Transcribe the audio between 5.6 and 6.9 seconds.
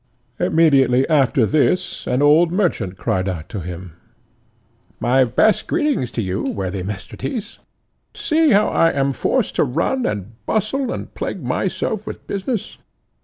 greetings to you, worthy